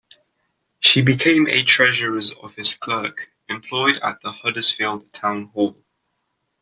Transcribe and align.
She 0.79 1.03
became 1.03 1.47
a 1.47 1.61
Treasurer's 1.63 2.33
Office 2.33 2.73
clerk 2.73 3.31
employed 3.47 3.97
at 4.01 4.19
the 4.21 4.31
Huddersfield 4.31 5.13
Town 5.13 5.51
Hall. 5.53 5.77